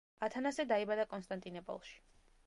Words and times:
ათანასე 0.27 0.63
დაიბადა 0.71 1.05
კონსტანტინეპოლში. 1.11 1.99